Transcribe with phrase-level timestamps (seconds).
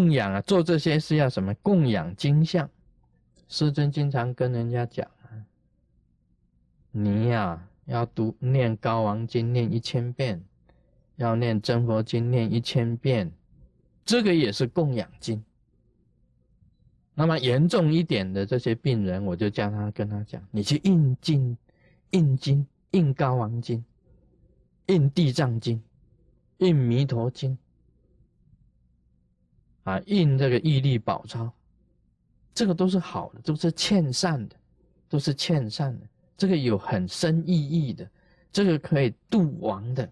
[0.00, 1.52] 供养啊，做这些是要什么？
[1.56, 2.66] 供养金像。
[3.48, 5.28] 师尊经常跟人家讲啊，
[6.90, 10.42] 你呀要读念高王经念一千遍，
[11.16, 13.30] 要念真佛经念一千遍，
[14.02, 15.44] 这个也是供养经。
[17.12, 21.54] 那么严重一点的这些病人，我就叫他跟他讲，你去印经、
[22.12, 23.84] 印经、印高王经、
[24.86, 25.82] 印地藏经、
[26.56, 27.58] 印弥陀经。
[29.84, 31.50] 啊，印这个毅力宝钞，
[32.54, 34.56] 这个都是好的，都是欠善的，
[35.08, 36.06] 都是欠善的。
[36.36, 38.08] 这个有很深意义的，
[38.52, 40.10] 这个可以度亡的。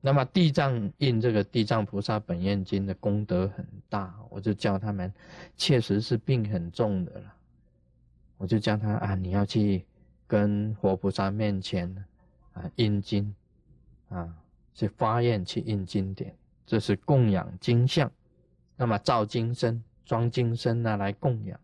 [0.00, 5.10] 那么地藏印这个地藏菩萨本愿经的功德很大，我就教他们，
[5.56, 7.34] 确实是病很重的了，
[8.36, 9.86] 我就叫他啊，你要去
[10.26, 11.88] 跟活菩萨面前
[12.52, 13.34] 啊印经，
[14.10, 14.28] 啊
[14.74, 16.36] 去发愿去印经典。
[16.66, 18.10] 这是供养金像，
[18.76, 21.60] 那么造金身、装金身呢，来供养。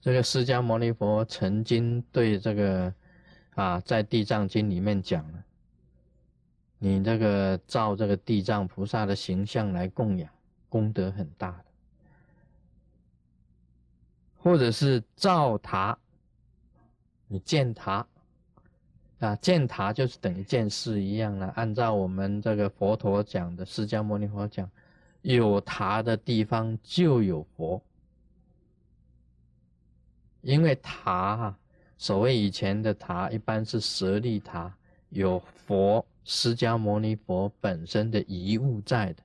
[0.00, 2.92] 这个释迦牟尼佛曾经对这个
[3.54, 5.44] 啊，在地藏经里面讲了，
[6.78, 10.30] 你这个造这个地藏菩萨的形象来供养，
[10.68, 11.64] 功德很大的，
[14.38, 15.98] 或者是造塔，
[17.26, 18.06] 你建塔。
[19.20, 21.48] 啊，建塔就是等于建寺一样了。
[21.56, 24.70] 按照我们这个佛陀讲的，释迦牟尼佛讲，
[25.22, 27.82] 有塔的地方就有佛。
[30.40, 31.52] 因为塔，
[31.98, 34.72] 所谓以前的塔，一般是舍利塔，
[35.08, 39.22] 有佛释迦牟尼佛本身的遗物在的，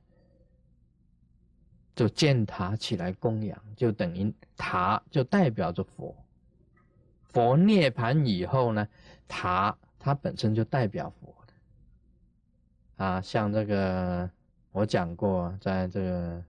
[1.95, 6.15] 就建塔起来供养，就等于塔就代表着佛。
[7.33, 8.87] 佛涅盘以后呢，
[9.27, 9.77] 塔。
[10.05, 14.29] 它本身就代表佛的啊，像这个
[14.73, 16.43] 我讲过，在这个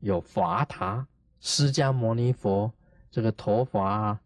[0.00, 1.06] 有法塔，
[1.38, 2.72] 释迦牟尼佛
[3.08, 4.18] 这个头发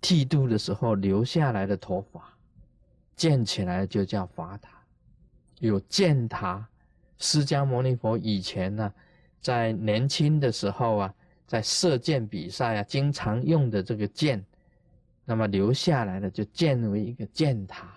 [0.00, 2.36] 剃度的时候留下来的头发，
[3.14, 4.70] 建起来就叫法塔。
[5.60, 6.66] 有箭塔，
[7.16, 8.92] 释迦牟尼佛以前呢，
[9.40, 11.14] 在年轻的时候啊，
[11.46, 14.44] 在射箭比赛啊，经常用的这个箭。
[15.28, 17.92] 那么留下来的就建为一个箭塔，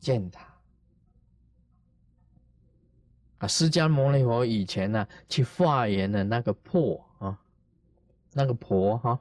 [0.00, 0.52] 箭塔
[3.38, 3.46] 啊！
[3.46, 7.40] 释迦牟尼佛以前呢，去化缘的那个破啊，
[8.32, 9.20] 那个婆哈，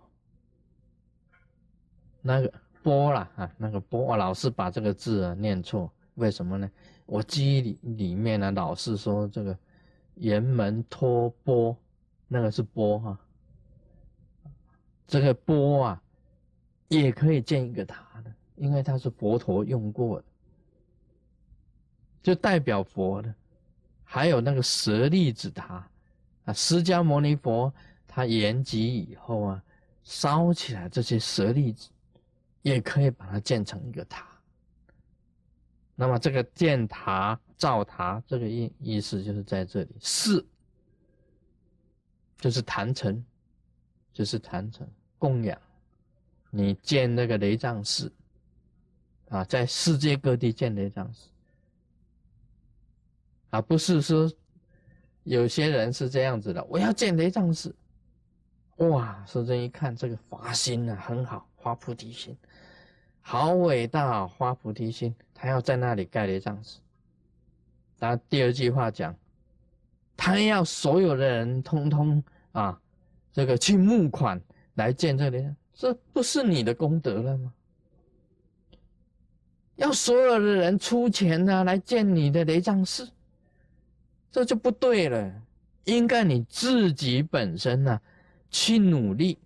[2.20, 2.52] 那个
[2.82, 6.68] 波啦啊，那个波，我老是把这个字啊念错，为什么呢？
[7.06, 9.56] 我记忆里面呢，老是说这个
[10.16, 11.78] 沿门托钵，
[12.28, 13.20] 那个是波哈，
[15.06, 16.04] 这个波啊。
[16.90, 20.26] 也可以建一个塔的，因为它是佛陀用过的，
[22.22, 23.34] 就代表佛的。
[24.04, 25.88] 还有那个舍利子塔
[26.46, 27.72] 啊，释迦牟尼佛
[28.08, 29.64] 他圆寂以后啊，
[30.02, 31.90] 烧起来这些舍利子，
[32.64, 34.28] 也可以把它建成一个塔。
[35.94, 40.44] 那么这个建塔造塔，这个意意思就是在这里，是
[42.40, 43.24] 就是坛城，
[44.12, 44.90] 就是坛城
[45.20, 45.62] 供养。
[46.50, 48.12] 你建那个雷藏寺，
[49.30, 51.30] 啊，在世界各地建雷藏寺，
[53.52, 54.32] 啊，不是说
[55.24, 57.76] 有些人是这样子的，我要建雷藏寺，
[58.78, 62.36] 哇，师尊一看这个发心啊，很好，发菩提心，
[63.22, 66.80] 好伟大，发菩提心，他要在那里盖雷藏寺。
[68.00, 69.14] 他第二句话讲，
[70.16, 72.24] 他要所有的人通通
[72.54, 72.82] 啊，
[73.32, 74.42] 这个去募款
[74.76, 75.46] 来建这里。
[75.80, 77.54] 这不是你的功德了吗？
[79.78, 83.10] 要所有的人出钱呢来建你的雷藏寺，
[84.30, 85.34] 这就不对了。
[85.86, 87.98] 应该你自己本身呢
[88.52, 89.38] 去努力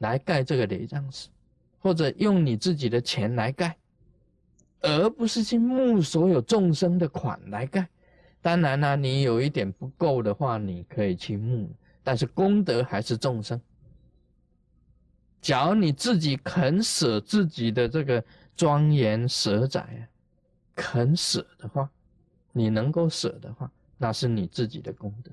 [0.00, 1.30] 来盖这个雷藏寺，
[1.78, 3.74] 或者用你自己的钱来盖，
[4.82, 7.88] 而不是去募所有众生的款来盖。
[8.42, 11.70] 当然呢，你有一点不够的话，你可以去募，
[12.02, 13.58] 但是功德还是众生。
[15.40, 18.22] 假如你自己肯舍自己的这个
[18.54, 20.02] 庄严舍宅啊，
[20.74, 21.88] 肯舍的话，
[22.52, 25.30] 你能够舍的话，那是你自己的功德。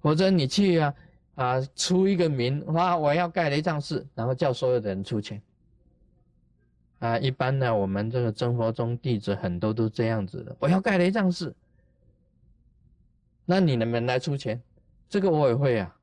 [0.00, 0.94] 或者你去啊
[1.36, 5.40] 啊出一个名啊，我要盖雷藏寺，然后叫所有的人出钱
[6.98, 7.16] 啊。
[7.18, 11.54] 一般呢，我们这个真佛宗弟子很多都这样子的，我要盖雷藏寺，
[13.44, 14.60] 那你能不能来出钱？
[15.08, 15.96] 这个我也会啊。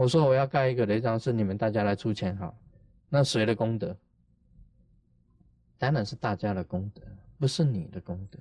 [0.00, 2.56] 我说我要盖一个雷藏寺，你们大家来出钱好，
[3.10, 3.94] 那谁的功德？
[5.76, 7.02] 当然是大家的功德，
[7.38, 8.38] 不是你的功德。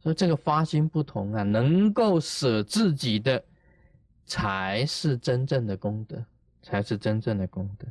[0.00, 3.44] 所以这个发心不同啊，能够舍自己的，
[4.24, 6.24] 才是真正的功德，
[6.62, 7.86] 才是真正的功德。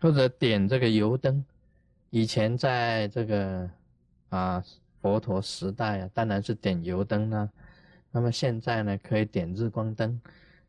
[0.00, 1.44] 或者点这个油灯，
[2.10, 3.70] 以前在这个
[4.30, 4.64] 啊
[5.00, 7.48] 佛陀时代啊，当然是点油灯啦。
[8.10, 10.20] 那么现在呢，可以点日光灯，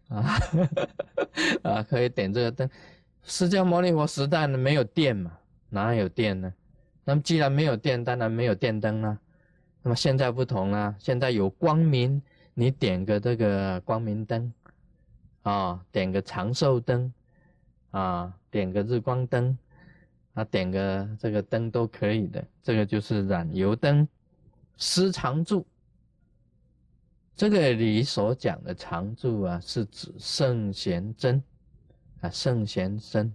[0.10, 0.40] 啊
[1.64, 2.70] 啊，可以点这个灯。
[3.24, 5.32] 释迦牟尼佛时代呢，没有电嘛，
[5.70, 6.54] 哪有电呢？
[7.04, 9.18] 那么既然没有电，当然没有电灯啦。
[9.82, 12.22] 那么现在不同了，现在有光明，
[12.54, 14.52] 你点个这个光明灯，
[15.44, 17.14] 啊，点个长寿灯，
[17.92, 19.58] 啊，点个日光灯，
[20.34, 22.44] 啊，点个这个灯都可以的。
[22.62, 24.08] 这个就是燃油灯，
[24.78, 25.66] 施常住。
[27.40, 31.42] 这个里所讲的常住啊，是指圣贤真，
[32.20, 33.34] 啊，圣贤真。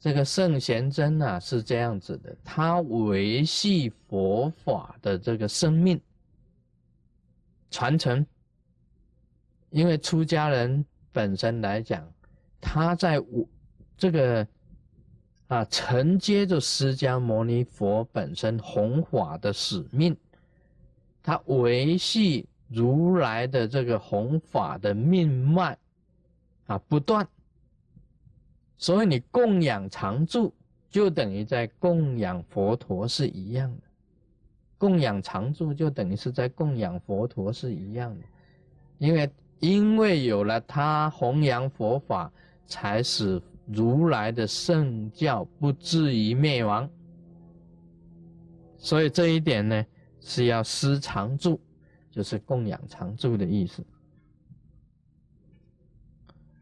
[0.00, 6.00] 这个圣贤真啊是这样子的，他维系佛法的这个生命
[7.70, 8.26] 传承。
[9.68, 10.82] 因为出家人
[11.12, 12.10] 本身来讲，
[12.62, 13.46] 他在我
[13.98, 14.48] 这个
[15.48, 20.16] 啊承接着释迦牟尼佛本身弘法的使命，
[21.22, 25.76] 他维系如来的这个弘法的命脉
[26.66, 27.26] 啊不断。
[28.76, 30.52] 所以你供养常住，
[30.88, 33.82] 就等于在供养佛陀是一样的。
[34.78, 38.24] 供养常住就等于是在供养佛陀是一样的，
[38.98, 42.30] 因为因为有了他弘扬佛法，
[42.64, 46.88] 才使如来的圣教不至于灭亡。
[48.76, 49.84] 所以这一点呢，
[50.20, 51.60] 是要施常住，
[52.18, 53.80] 就是供养常住的意思。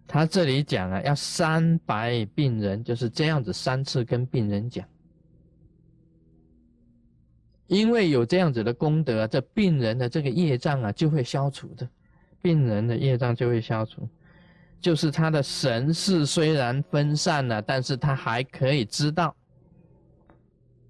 [0.07, 4.87] 他这里讲啊，要三白病人，就是这样子三次跟病人讲，
[7.69, 11.89] 因为有这样子的功德，这病人的这个业障啊就会消除的，
[12.43, 14.07] 病人的业障就会消除，
[14.79, 19.35] 就是他的神识虽然分散了，但是他还可以知道，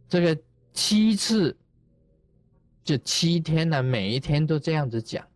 [0.09, 0.37] 这个
[0.73, 1.57] 七次，
[2.87, 5.27] 就七天呢，每一天都这样子讲，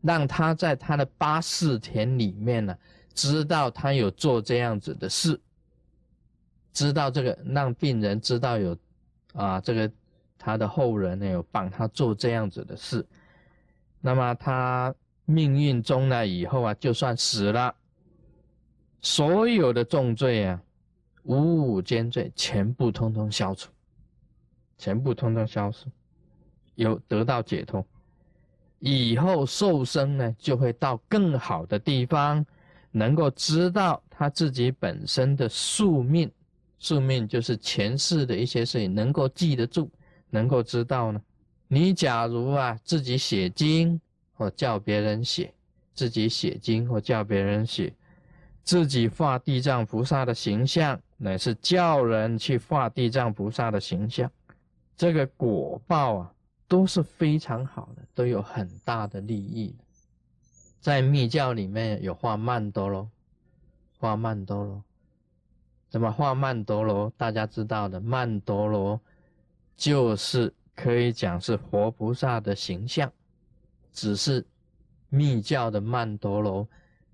[0.00, 2.74] 让他在他的八四田里面呢。
[3.12, 5.40] 知道他有做这样子的事，
[6.74, 8.76] 知道这个让病人知道有，
[9.32, 9.90] 啊，这个
[10.36, 13.06] 他的后人呢有帮他做这样子的事，
[14.02, 14.94] 那么他
[15.24, 17.74] 命运中呢以后啊，就算死了，
[19.00, 20.62] 所有的重罪啊，
[21.22, 23.72] 五五奸罪全部通通消除，
[24.76, 25.86] 全部通通消失，
[26.76, 27.84] 有得到解脱，
[28.78, 32.46] 以后受生呢就会到更好的地方。
[32.92, 36.30] 能够知道他自己本身的宿命，
[36.78, 39.90] 宿命就是前世的一些事情，能够记得住，
[40.30, 41.20] 能够知道呢。
[41.68, 44.00] 你假如啊自己写经
[44.32, 45.52] 或叫别人写，
[45.92, 47.92] 自己写经或叫别人写，
[48.62, 54.30] 自己画地藏菩萨的形象，乃是叫人去画地藏菩萨的形象，
[54.96, 56.32] 这个果报啊
[56.68, 59.84] 都是非常好的，都有很大的利益的。
[60.80, 63.10] 在密教里面有画曼陀罗，
[63.98, 64.82] 画曼陀罗，
[65.88, 67.12] 怎么画曼陀罗？
[67.16, 69.00] 大家知道的，曼陀罗
[69.76, 73.12] 就是可以讲是活菩萨的形象，
[73.92, 74.44] 只是
[75.08, 76.68] 密教的曼陀罗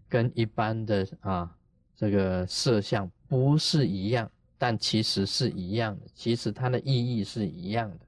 [0.08, 1.56] 跟一般的啊
[1.96, 8.06] 这个摄像不是一样，但其实是一样的，其实它的意义是一样的。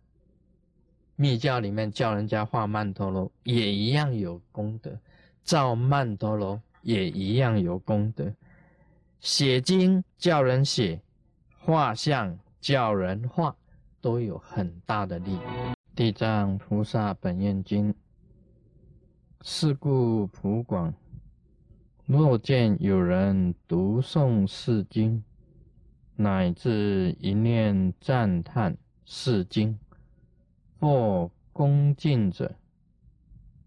[1.17, 4.99] 密教里面叫人家画曼陀罗，也一样有功德。
[5.43, 8.33] 造曼陀罗也一样有功德，
[9.21, 11.01] 写经叫人写，
[11.59, 13.55] 画像叫人画，
[14.01, 15.39] 都有很大的利益。
[15.95, 17.95] 地藏菩萨本愿经，
[19.43, 20.95] 是故普广，
[22.07, 25.23] 若见有人读诵是经，
[26.17, 29.79] 乃至一念赞叹是经，
[30.85, 32.57] 或恭敬者。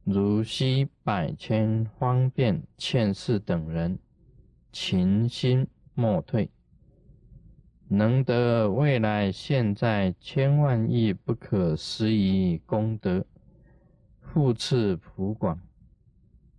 [0.03, 3.97] 如昔百千方便欠世等人，
[4.71, 6.47] 勤心莫退，
[7.88, 13.25] 能得未来现在千万亿不可思议功德，
[14.21, 15.59] 复次普广。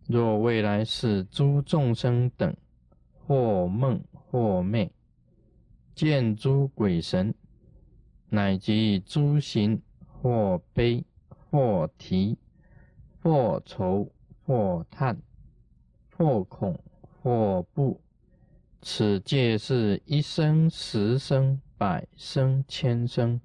[0.08, 2.52] 若未来世诸众生等，
[3.12, 4.90] 或梦或寐，
[5.94, 7.32] 见诸鬼神，
[8.28, 9.80] 乃及诸行，
[10.22, 11.04] 或悲
[11.50, 12.36] 或啼。
[13.20, 14.08] 或愁，
[14.46, 15.20] 或叹，
[16.16, 16.78] 或恐，
[17.20, 18.00] 或怖，
[18.80, 23.40] 此皆是一生、十生、百生、千生，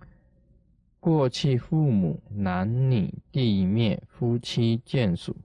[1.00, 5.36] 过去父母、男女、地灭、夫妻、眷属，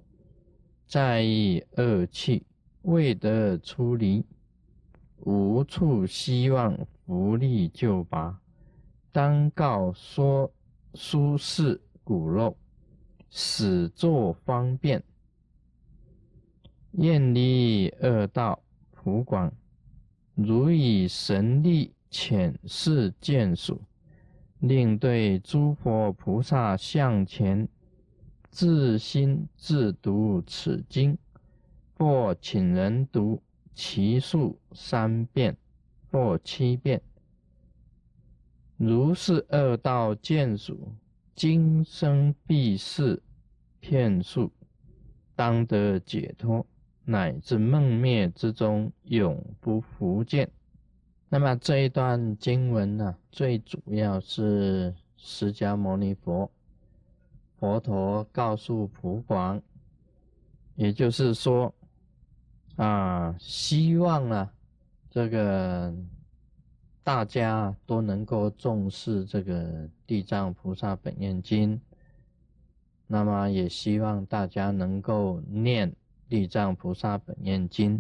[0.86, 2.44] 在意恶气，
[2.82, 4.24] 未得出离，
[5.20, 8.38] 无处希望福利救拔，
[9.10, 10.52] 当告说
[11.00, 12.56] 舒适骨肉，
[13.30, 15.00] 始作方便，
[16.90, 19.52] 厌离恶道，普广，
[20.34, 23.80] 如以神力遣示见属。
[24.58, 27.68] 令对诸佛菩萨向前
[28.50, 31.16] 自心自读此经，
[31.96, 33.40] 或请人读
[33.72, 35.56] 其数三遍
[36.10, 37.00] 或七遍。
[38.78, 40.94] 如是恶道见属，
[41.34, 43.20] 今生必是
[43.80, 44.52] 骗术，
[45.34, 46.64] 当得解脱，
[47.04, 50.48] 乃至梦灭之中永不复见。
[51.28, 56.48] 那么这一段经文呢，最主要是释迦牟尼佛，
[57.58, 59.60] 佛陀告诉普广，
[60.76, 61.74] 也就是说，
[62.76, 64.52] 啊，希望啊，
[65.10, 65.92] 这个
[67.08, 69.64] 大家都能够重视这个
[70.06, 71.74] 《地藏菩萨本愿经》，
[73.06, 75.90] 那么也希望大家能够念
[76.28, 77.98] 《地藏菩萨本愿经》。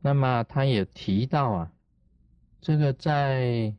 [0.00, 1.72] 那么他也提到啊。
[2.60, 3.74] 这个在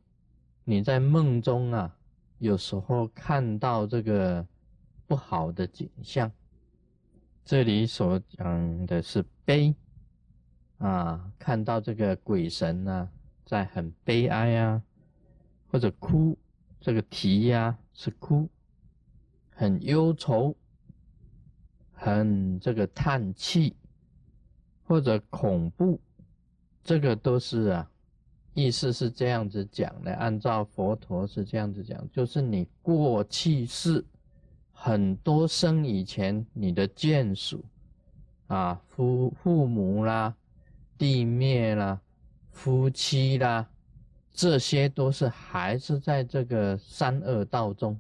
[0.66, 1.98] 你在梦中啊，
[2.40, 4.46] 有时候看到这个
[5.08, 6.30] 不好的景象，
[7.46, 9.74] 这里所讲的是悲
[10.80, 13.10] 啊，看到这个鬼神呢
[13.52, 14.82] 在很悲哀啊，
[15.70, 16.38] 或者哭，
[16.80, 18.48] 这个啼呀是哭，
[19.50, 20.56] 很忧愁，
[21.92, 23.76] 很这个叹气，
[24.86, 26.00] 或者恐怖，
[26.82, 27.92] 这个都是啊。
[28.54, 34.06] 意思是这样子讲的，按照佛陀是这样子讲，就是你过去世
[34.72, 37.66] 很多生以前，你的眷属
[38.48, 40.34] 啊，父父母啦、
[40.98, 42.00] 地灭啦、
[42.52, 43.68] 夫妻啦，
[44.34, 48.00] 这些都是还是在这个三恶道中，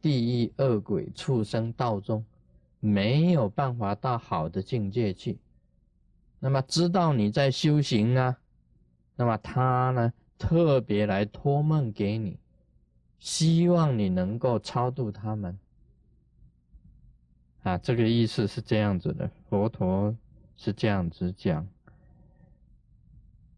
[0.00, 2.24] 地狱恶鬼畜生道中，
[2.80, 5.38] 没有办法到好的境界去。
[6.38, 8.38] 那么知道你在修行啊。
[9.16, 12.36] 那么他呢，特别来托梦给你，
[13.18, 15.56] 希望你能够超度他们。
[17.62, 20.14] 啊，这个意思是这样子的，佛陀
[20.56, 21.66] 是这样子讲。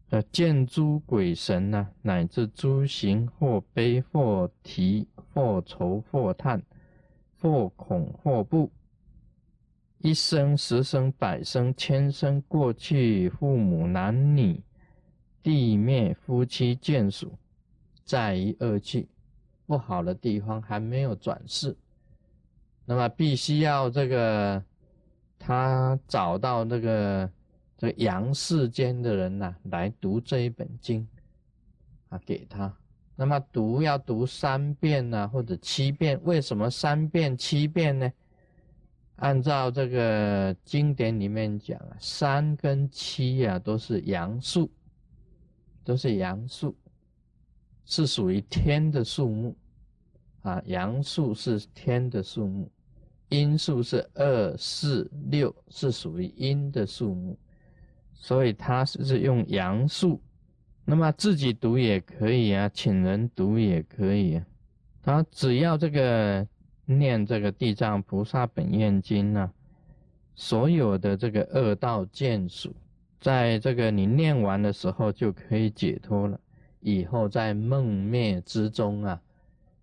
[0.09, 6.61] 呃，见诸鬼神呢，乃至诸行或悲或啼或愁或叹，
[7.41, 8.71] 或恐或怖，
[9.99, 14.63] 一生十生百生千生过去，父母男女。
[15.43, 17.31] 地灭夫妻眷属，
[18.03, 19.07] 在于恶气
[19.65, 21.77] 不好的地方还没有转世，
[22.83, 24.61] 那么必须要这个
[25.39, 27.31] 他找到那个
[27.77, 31.07] 这阳世间的人呐，来读这一本经
[32.09, 32.75] 啊，给他。
[33.15, 36.19] 那么读要读三遍呢，或者七遍？
[36.23, 38.11] 为什么三遍、七遍呢？
[39.17, 44.69] 按照这个经典里面讲啊，三跟七呀都是阳数。
[45.83, 46.75] 都是阳数，
[47.85, 49.55] 是属于天的数目
[50.41, 50.61] 啊。
[50.65, 52.69] 阳数是天的数目，
[53.29, 57.39] 阴数是二四六，是属于阴的数目，
[58.19, 60.21] 所以他是用阳数。
[60.83, 64.45] 那么自己读也可以啊，请人读也可以啊。
[65.03, 66.45] 他只要这个
[66.85, 69.51] 念这个地藏菩萨本愿经呢，
[70.35, 72.75] 所有的这个恶道见属。
[73.19, 76.39] 在这个你念完的时候就可以解脱了，
[76.79, 79.19] 以后在梦灭之中啊，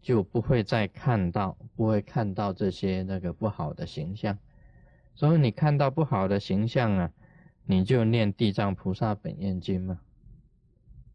[0.01, 4.39] 就不会再看到，不会看到这些那个不好的形象。
[5.15, 7.11] 所以你看到不好的形象啊，
[7.67, 9.99] 你就念地藏菩萨本愿经嘛。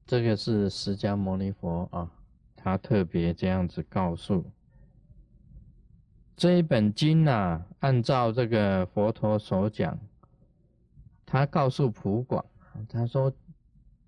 [0.05, 2.11] 这个是释迦牟尼佛啊，
[2.55, 4.43] 他特别这样子告诉
[6.35, 9.99] 这一本经啊，按照这个佛陀所讲。
[11.31, 12.43] 他告诉普广，
[12.89, 13.31] 他说：“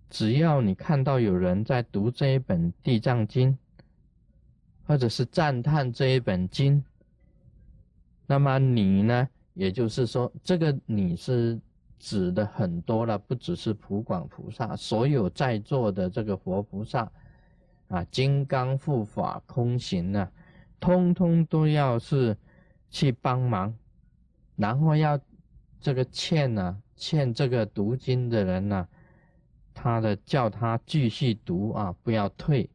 [0.09, 3.51] 只要你看到有人在读这一本《地藏经》，
[4.87, 6.83] 或者是赞叹这一本经，
[8.25, 9.29] 那么你呢？
[9.53, 11.59] 也就是说，这个你是
[12.01, 17.09] 指的很多了，不只是普广菩萨，所有在座的这个佛菩萨
[17.87, 20.31] 啊，金刚护法空行啊，
[20.79, 22.35] 通通都要是
[22.89, 23.73] 去帮忙，
[24.55, 25.19] 然后要
[25.79, 28.87] 这个欠呢。”欠这个读经的人呢，
[29.73, 32.69] 他的叫他继续读啊，不要退。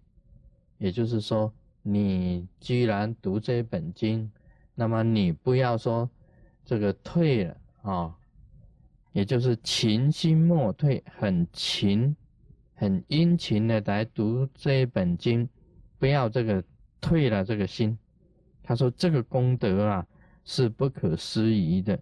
[0.79, 1.53] 也就是说，
[1.83, 4.29] 你居然读这本经，
[4.75, 6.11] 那么你不要说
[6.65, 8.17] 这个退了啊，
[9.17, 12.15] 也就是勤心莫退，很勤、
[12.75, 15.49] 很殷勤的来读这一本经，
[15.99, 16.63] 不要这个
[17.01, 17.99] 退了这个心。
[18.63, 20.07] 他说这个功德啊
[20.45, 21.99] 是不可思议的，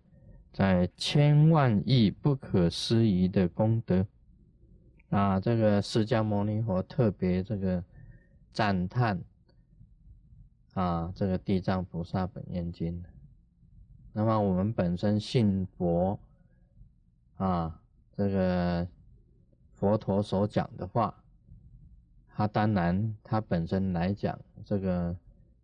[0.53, 4.05] 在千万亿不可思议的功德
[5.11, 7.85] 啊，这个释迦牟尼佛特别这个
[8.53, 9.23] 赞叹。
[10.73, 13.01] 啊，这个地藏菩萨本愿经。
[14.13, 16.19] 那么我们本身信佛，
[17.37, 17.81] 啊，
[18.17, 18.87] 这个
[19.75, 21.15] 佛陀所讲的话，
[22.29, 25.15] 他当然他本身来讲，这个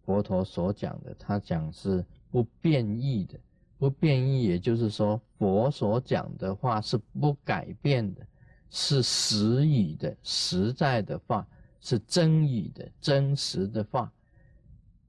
[0.05, 3.39] 佛陀所讲的，他讲是不变异的，
[3.79, 8.27] 不变异，也就是说佛所讲的话是不改变的，
[8.69, 11.47] 是实语的、实在的话，
[11.81, 14.13] 是真语的、真实的话。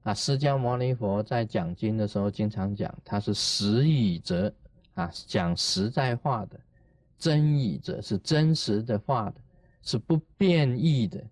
[0.04, 4.52] 啊，释迦牟尼佛在讲经的时候，经常讲他是实语者，
[4.94, 6.56] 啊，讲实在话的；
[7.18, 9.34] 真义者是真实的话的，
[9.82, 11.24] 是不变异的，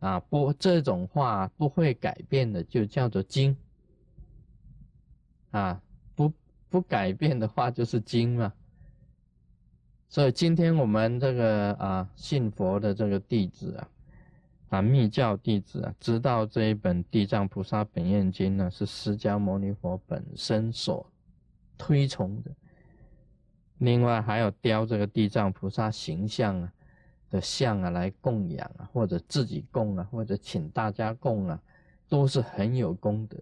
[0.00, 3.56] 啊，不这种话不会改变的，就叫做经。
[5.50, 5.80] 啊，
[6.14, 6.32] 不
[6.68, 8.52] 不改变的话就是经嘛。
[10.08, 13.88] 所以今天我们这个啊信佛的这个弟子啊。
[14.68, 21.08] 啊，密教弟子啊，知道这一本《地藏菩萨本愿经》呢，是释迦牟尼佛本身所
[21.78, 22.50] 推崇的。
[23.78, 26.72] 另外还有雕这个地藏菩萨形象啊
[27.30, 31.60] 的像啊来供养啊，或者自己供啊，或者请大家供啊，
[32.08, 33.36] 都是很有功德。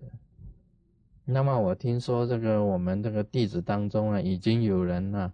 [1.25, 5.33] 那么我听说这个我们这个弟子当中啊，已经有人呢，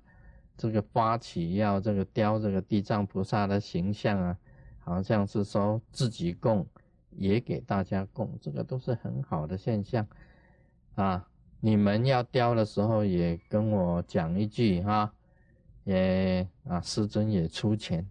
[0.57, 4.39] 这个发起要这个雕这个地藏菩萨的形象啊。
[4.83, 6.67] 好像是说自己供，
[7.11, 10.05] 也给大家供，这个都是很好的现象
[10.97, 11.29] 啊！
[11.61, 15.13] 你们要雕的时候也跟我讲一句哈，
[15.85, 18.07] 也啊，师尊也出钱，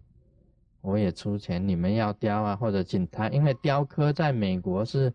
[0.80, 5.12] 我也出钱，你们要雕啊，或者请他，因为雕刻在美国是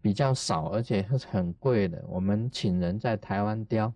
[0.00, 2.04] 比较少，而且是很贵的。
[2.06, 3.92] 我们请人在台湾雕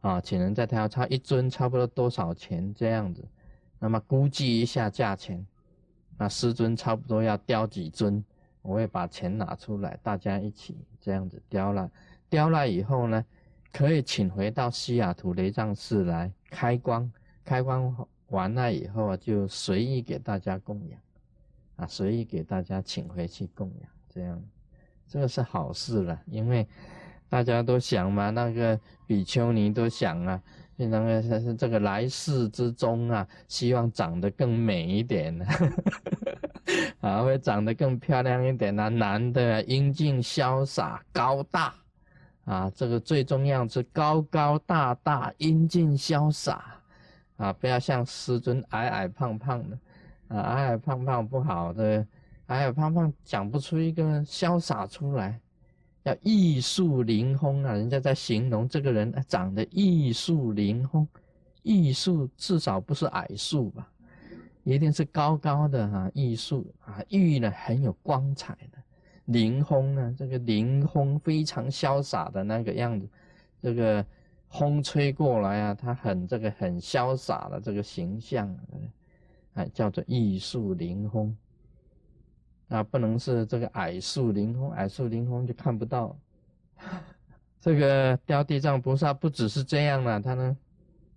[0.00, 3.26] 啊，请人在台湾，差一尊差不多多少钱这样子。
[3.78, 5.46] 那么估计一下价钱，
[6.18, 8.22] 那师尊差不多要雕几尊，
[8.60, 11.90] 我会把钱拿出来，大家一起这样子雕了。
[12.28, 13.24] 雕了以后呢，
[13.72, 17.10] 可以请回到西雅图雷藏寺来开光，
[17.44, 17.94] 开光
[18.28, 21.00] 完了以后啊，就随意给大家供养，
[21.76, 24.42] 啊，随意给大家请回去供养，这样，
[25.06, 26.66] 这个是好事了，因为
[27.28, 30.42] 大家都想嘛，那个比丘尼都想啊。
[30.80, 35.36] 那个这个来世之中啊，希望长得更美一点，
[37.02, 38.88] 啊，会长得更漂亮一点啊。
[38.88, 41.74] 男的英俊潇洒高大，
[42.48, 46.64] 啊，这个最重要是高高大大英俊潇洒，
[47.36, 49.78] 啊，不要像师尊矮矮胖胖的，
[50.28, 52.06] 啊，矮矮胖胖不好的，
[52.46, 55.38] 矮矮胖胖讲不出一个潇洒出来。
[56.04, 57.72] 要艺术灵峰啊！
[57.74, 61.06] 人家在形容这个人长得艺术灵峰，
[61.62, 63.86] 艺术至少不是矮树吧，
[64.62, 66.10] 一定是高高的哈。
[66.14, 68.77] 艺术啊，玉呢很有光彩的，
[69.28, 73.08] 凌空呢这个凌空非常潇洒的那个样子，
[73.62, 74.04] 这个
[74.50, 78.54] 风吹过来啊，他很这个很潇洒的这个形象，
[79.54, 81.34] 哎，叫做艺术凌空。
[82.68, 86.14] 啊，不能是这个矮树凌空，矮树凌空就看不到。
[87.60, 90.56] 这个雕地藏菩萨不只是这样了，他呢，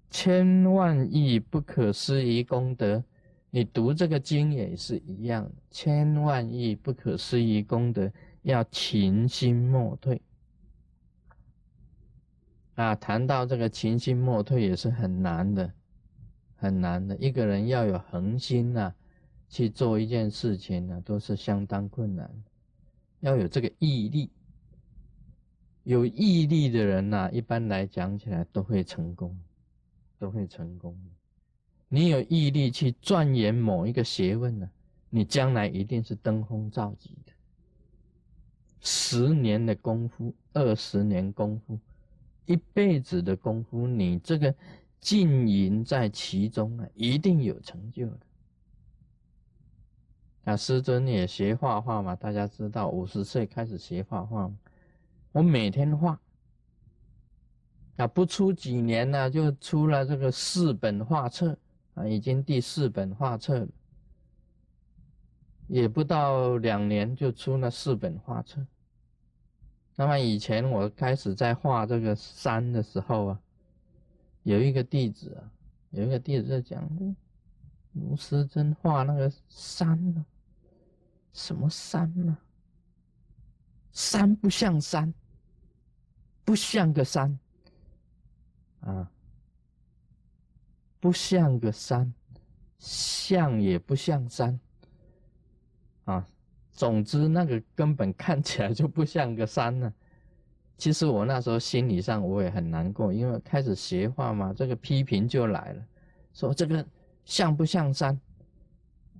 [0.09, 3.03] 千万亿不可思议功德。
[3.51, 8.11] 你读这个经也是一样，千万亿不可思议功德，
[8.41, 10.19] 要勤心莫退。
[12.75, 15.71] 啊，谈到这个勤心莫退也是很难的，
[16.55, 17.15] 很难的。
[17.17, 18.93] 一个人要有恒心呐。
[19.49, 22.31] 去做一件事情呢，都是相当困难，
[23.19, 24.31] 要有这个毅力。
[25.83, 29.37] 有毅力的人呐，一般来讲起来都会成功，
[30.17, 30.97] 都会成功。
[31.93, 34.69] 你有毅力去钻研某一个学问呢，
[35.09, 37.33] 你将来一定是登峰造极的。
[38.79, 41.77] 十年的功夫，二十年功夫，
[42.45, 44.55] 一辈子的功夫，你这个
[45.01, 48.19] 浸淫在其中啊，一定有成就的。
[50.45, 52.15] 啊，师尊也学画画嘛？
[52.15, 54.49] 大家知道，五十岁开始学画画，
[55.33, 56.17] 我每天画。
[57.97, 61.57] 啊，不出几年呢，就出了这个四本画册
[61.93, 63.67] 啊，已经第四本画册了。
[65.67, 68.65] 也不到两年就出了四本画册。
[69.95, 73.41] 那么以前我开始在画这个山的时候啊，
[74.43, 75.51] 有一个弟子啊，
[75.91, 76.89] 有一个弟子在讲，
[77.93, 80.25] 卢师真画那个山呢，
[81.33, 82.37] 什么山呢？
[83.93, 85.13] 山不像山，
[86.43, 87.37] 不像个山，
[88.79, 89.11] 啊，
[91.01, 92.13] 不像个山，
[92.79, 94.57] 像也不像山，
[96.05, 96.25] 啊。
[96.71, 99.93] 总之，那个根本看起来就不像个山呢。
[100.77, 105.85] 其实我那时候心理上我也很难过，因为开始学画嘛，这个批评就来了，
[106.33, 106.83] 说这个
[107.23, 108.19] 像不像山？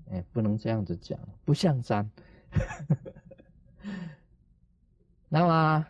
[0.10, 2.10] 哎，不能这样子讲，不像山。
[5.30, 5.86] 那么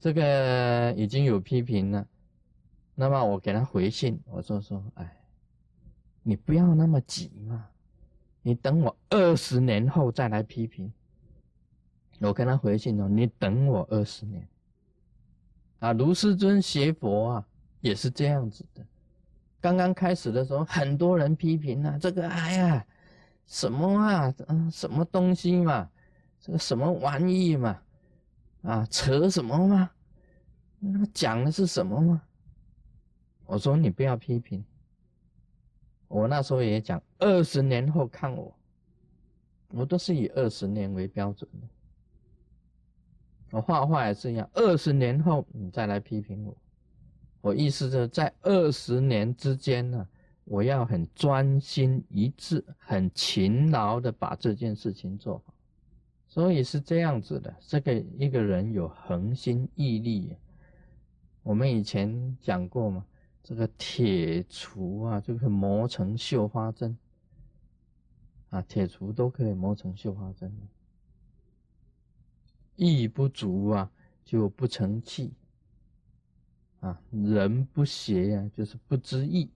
[0.00, 2.04] 这个已经有批评了，
[2.98, 5.16] 那么我给他回信，我说说，哎，
[6.22, 7.68] 你不要那么急嘛。
[8.40, 10.90] 你等我二十年后再来批评。
[12.20, 14.48] 我跟他回信哦，你等我二十年。
[15.80, 17.46] 啊，卢师尊学佛啊，
[17.82, 18.82] 也是这样子的。
[19.60, 22.86] 刚刚开始的时候，很多人批评啊，这个哎呀，
[23.46, 25.90] 什么啊，嗯，什么东西嘛，
[26.40, 27.78] 这个什么玩意嘛，
[28.62, 29.90] 啊，扯什么嘛？
[30.78, 32.22] 那讲的是什么嘛？
[33.46, 34.64] 我说你不要批评。
[36.08, 38.56] 我那时候也讲，二十年后看我，
[39.68, 41.66] 我都是以二十年为标准的。
[43.50, 46.56] 我画画也是一样，二十年后你再来批评我。
[47.40, 50.08] 我意思是在二十年之间呢，
[50.44, 55.54] 我要很专心一致、很勤劳的把这件事情做好。
[56.28, 60.36] 所以是这样子的，这个一个人有恒心毅力。
[61.42, 63.04] 我们以前讲过嘛。
[63.48, 66.98] 这个铁锄啊，就可以磨成绣花针
[68.50, 70.52] 啊，铁锄都可以磨成绣花针。
[72.74, 73.88] 意不足啊，
[74.24, 75.32] 就不成器
[76.80, 77.00] 啊。
[77.12, 79.48] 人不学啊，就是不知义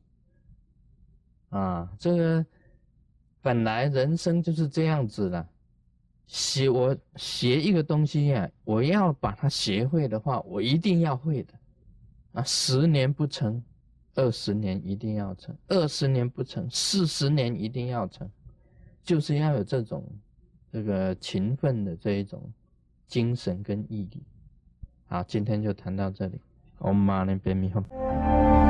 [1.49, 1.93] 啊。
[1.99, 2.47] 这个
[3.43, 5.49] 本来人生就是这样子的，
[6.29, 11.55] 学我学一个东西呀，我要把它学会的话，我一定要会的
[12.35, 12.45] 啊。
[12.45, 13.61] 十年不成。
[14.15, 18.29] 二十年一定要成，二十年不成，四十年一定要成，
[19.03, 20.05] 就是要有这种
[20.73, 22.53] 这个勤奋的这一种
[23.07, 24.23] 精神跟毅力。
[25.07, 26.41] 好，今天就谈到这里。
[26.79, 28.70] Om Mani Padme Hum。